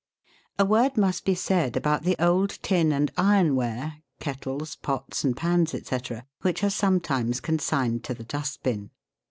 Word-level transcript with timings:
A 0.57 0.65
word 0.65 0.97
must 0.97 1.25
be 1.25 1.35
said 1.35 1.77
about 1.77 2.01
the 2.01 2.15
old 2.17 2.57
tin 2.63 2.91
and 2.91 3.11
iron 3.17 3.55
ware 3.55 4.01
kettles, 4.19 4.75
pots, 4.77 5.23
and 5.23 5.37
pans, 5.37 5.73
&c. 5.79 5.99
which 6.41 6.63
are 6.63 6.71
sometimes 6.71 7.39
consigned 7.39 8.03
to 8.05 8.15
the 8.15 8.23
dust 8.23 8.63
bin. 8.63 8.89